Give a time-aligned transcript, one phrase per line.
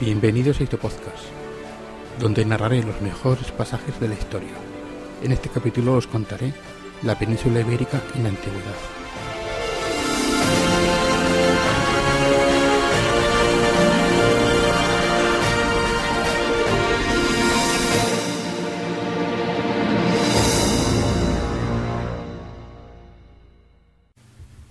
[0.00, 1.26] Bienvenidos a este podcast,
[2.18, 4.54] donde narraré los mejores pasajes de la historia.
[5.22, 6.54] En este capítulo os contaré
[7.02, 8.74] la península ibérica en la antigüedad.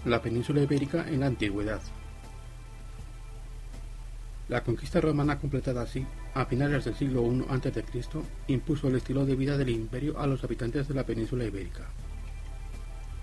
[0.06, 1.82] La península ibérica en la antigüedad.
[4.50, 6.04] La conquista romana completada así,
[6.34, 7.84] a finales del siglo I a.C.,
[8.48, 11.88] impuso el estilo de vida del imperio a los habitantes de la península ibérica,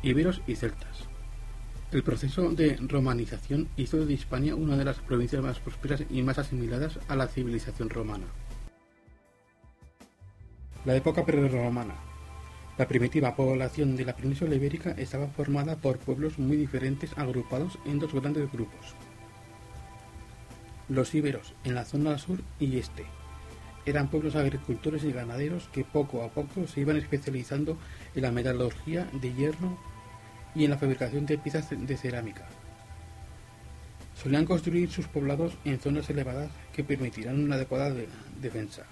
[0.04, 1.08] iberos y celtas.
[1.90, 6.38] El proceso de romanización hizo de Hispania una de las provincias más prósperas y más
[6.38, 8.26] asimiladas a la civilización romana.
[10.84, 11.96] La época prerromana.
[12.78, 17.98] La primitiva población de la península ibérica estaba formada por pueblos muy diferentes agrupados en
[17.98, 18.94] dos grandes grupos,
[20.88, 23.06] los íberos, en la zona sur y este,
[23.86, 27.78] eran pueblos agricultores y ganaderos que poco a poco se iban especializando
[28.16, 29.78] en la metalurgia de hierro
[30.56, 32.46] y en la fabricación de piezas de cerámica.
[34.20, 37.94] Solían construir sus poblados en zonas elevadas que permitirán una adecuada
[38.40, 38.86] defensa.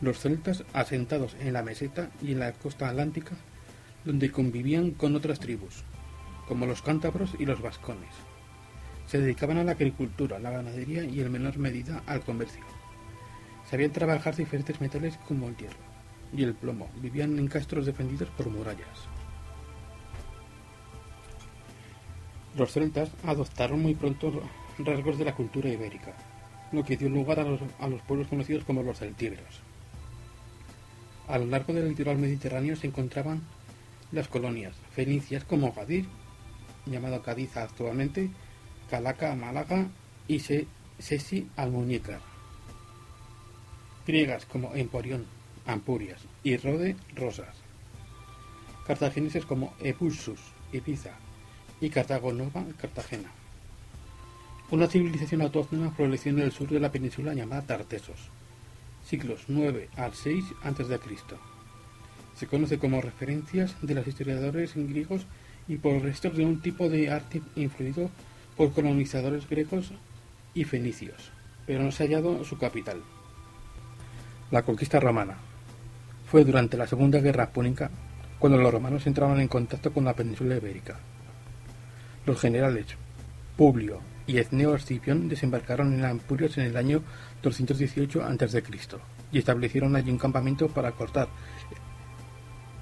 [0.00, 3.36] Los celtas asentados en la meseta y en la costa atlántica,
[4.06, 5.82] donde convivían con otras tribus,
[6.48, 8.33] como los cántabros y los vascones.
[9.06, 12.64] Se dedicaban a la agricultura, la ganadería y en menor medida al comercio.
[13.70, 15.76] Sabían trabajar diferentes metales como el hierro
[16.32, 16.88] y el plomo.
[17.00, 19.08] Vivían en castros defendidos por murallas.
[22.56, 24.42] Los celtas adoptaron muy pronto
[24.78, 26.14] rasgos de la cultura ibérica,
[26.72, 29.62] lo que dio lugar a los, a los pueblos conocidos como los celtíberos.
[31.26, 33.42] A lo largo del litoral mediterráneo se encontraban
[34.12, 36.06] las colonias fenicias como Gadir,
[36.86, 38.30] llamado Cádiz actualmente,
[38.94, 39.88] Calaca Málaga
[40.28, 42.20] y Sesi Almuñécar.
[44.06, 45.26] Griegas como Emporión,
[45.66, 47.56] Ampurias y Rode Rosas.
[48.86, 50.38] Cartagineses como Epulsus,
[50.72, 51.10] Ibiza
[51.80, 53.32] y Cartago Nova, Cartagena.
[54.70, 58.30] Una civilización autóctona floreció en el sur de la península llamada Tartesos,
[59.04, 61.00] siglos 9 al 6 a.C.
[62.36, 65.26] Se conoce como referencias de los historiadores griegos
[65.66, 68.08] y por restos de un tipo de arte influido
[68.56, 69.92] por colonizadores grecos
[70.54, 71.32] y fenicios,
[71.66, 73.02] pero no se ha hallado su capital.
[74.50, 75.36] La conquista romana
[76.30, 77.90] fue durante la Segunda Guerra Púnica
[78.38, 80.98] cuando los romanos entraban en contacto con la península ibérica.
[82.26, 82.86] Los generales
[83.56, 87.02] Publio y Etneo Escipión desembarcaron en Ampurios en el año
[87.42, 88.62] 218 a.C.
[89.32, 91.28] y establecieron allí un campamento para cortar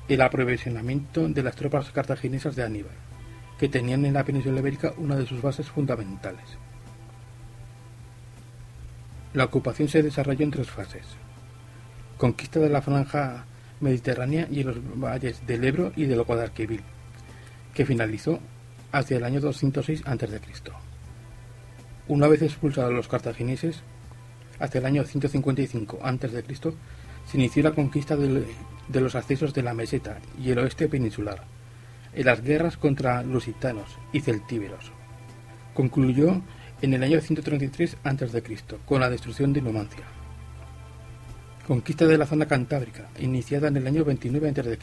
[0.08, 3.11] el aprovisionamiento de las tropas cartaginesas de Aníbal
[3.62, 6.42] que tenían en la península ibérica una de sus bases fundamentales.
[9.34, 11.06] La ocupación se desarrolló en tres fases.
[12.18, 13.44] Conquista de la franja
[13.78, 16.82] mediterránea y los valles del Ebro y del Guadalquivir,
[17.72, 18.40] que finalizó
[18.90, 20.40] hacia el año 206 a.C.
[22.08, 23.84] Una vez expulsados los cartagineses,
[24.58, 26.44] hacia el año 155 a.C.,
[27.26, 31.44] se inició la conquista de los accesos de la meseta y el oeste peninsular,
[32.14, 34.92] en las guerras contra lusitanos y celtíberos.
[35.74, 36.42] Concluyó
[36.82, 38.42] en el año 133 a.C.,
[38.84, 40.04] con la destrucción de Numancia.
[41.66, 44.78] Conquista de la zona cantábrica, iniciada en el año 29 a.C.,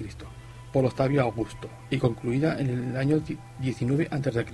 [0.71, 3.21] por Octavio Augusto, y concluida en el año
[3.59, 4.45] 19 a.C.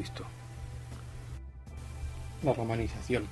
[2.43, 3.23] La romanización.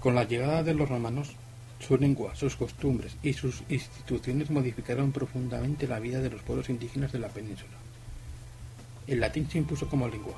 [0.00, 1.36] Con la llegada de los romanos,
[1.78, 7.12] su lengua, sus costumbres y sus instituciones modificaron profundamente la vida de los pueblos indígenas
[7.12, 7.72] de la península.
[9.06, 10.34] El latín se impuso como lengua,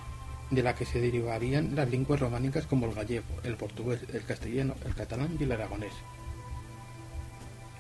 [0.51, 4.75] de la que se derivarían las lenguas románicas como el gallego, el portugués, el castellano,
[4.85, 5.95] el catalán y el aragonés.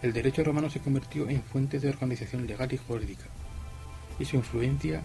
[0.03, 3.25] El derecho romano se convirtió en fuente de organización legal y jurídica,
[4.19, 5.03] y su influencia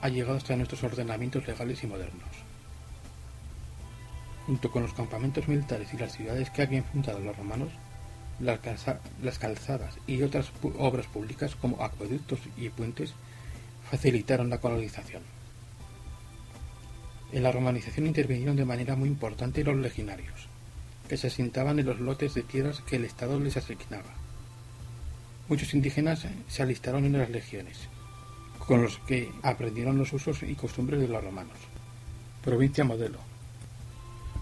[0.00, 2.30] ha llegado hasta nuestros ordenamientos legales y modernos.
[4.46, 7.68] Junto con los campamentos militares y las ciudades que habían fundado los romanos,
[8.40, 13.14] las, calzadas y otras obras públicas como acueductos y puentes
[13.90, 15.22] facilitaron la colonización.
[17.32, 20.48] En la romanización intervinieron de manera muy importante los legionarios,
[21.08, 24.14] que se asentaban en los lotes de tierras que el Estado les asignaba.
[25.48, 27.88] Muchos indígenas se alistaron en las legiones,
[28.66, 31.58] con los que aprendieron los usos y costumbres de los romanos.
[32.44, 33.18] Provincia modelo.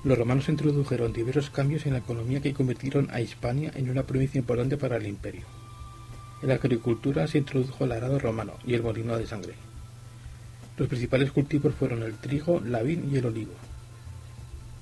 [0.04, 4.38] Los romanos introdujeron diversos cambios en la economía que convirtieron a Hispania en una provincia
[4.38, 5.42] importante para el imperio.
[6.42, 9.54] En la agricultura se introdujo el arado romano y el molino de sangre.
[10.76, 13.54] Los principales cultivos fueron el trigo, la vid y el olivo.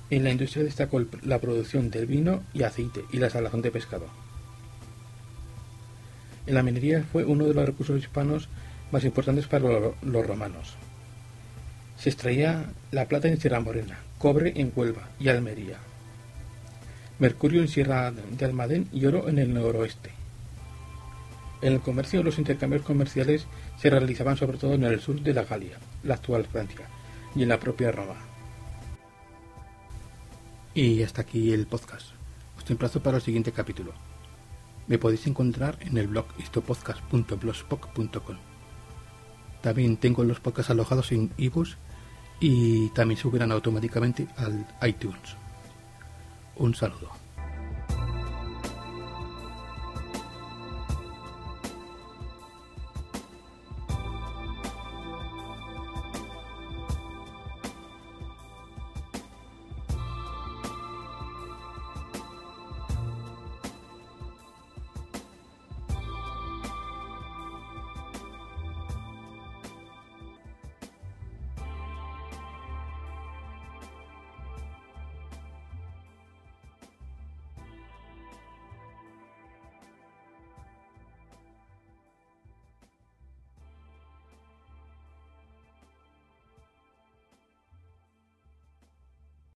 [0.09, 4.07] En la industria destacó la producción del vino y aceite y la salazón de pescado.
[6.45, 8.49] En la minería fue uno de los recursos hispanos
[8.91, 9.65] más importantes para
[10.01, 10.75] los romanos.
[11.97, 15.77] Se extraía la plata en Sierra Morena, cobre en Huelva y Almería,
[17.17, 20.11] mercurio en Sierra de Almadén y oro en el noroeste.
[21.61, 23.47] En el comercio, los intercambios comerciales
[23.77, 26.87] se realizaban sobre todo en el sur de la Galia, la actual Francia,
[27.35, 28.15] y en la propia Roma.
[30.73, 32.07] Y hasta aquí el podcast.
[32.57, 33.93] Os emplazo para el siguiente capítulo.
[34.87, 38.37] Me podéis encontrar en el blog histopodcast.blogspot.com.
[39.61, 41.77] También tengo los podcasts alojados en ebooks
[42.39, 45.35] y también subirán automáticamente al iTunes.
[46.57, 47.24] Un saludo.